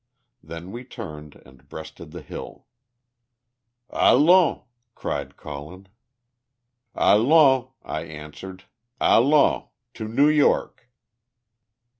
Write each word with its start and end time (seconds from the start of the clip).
Then 0.41 0.71
we 0.71 0.83
turned 0.83 1.35
and 1.45 1.69
breasted 1.69 2.09
the 2.09 2.23
hill. 2.23 2.65
"Allons!" 3.93 4.63
cried 4.95 5.37
Colin. 5.37 5.89
"Allons!" 6.95 7.67
I 7.83 8.01
answered. 8.05 8.63
"Allons! 8.99 9.65
To 9.93 10.07
New 10.07 10.27
York!" 10.27 10.89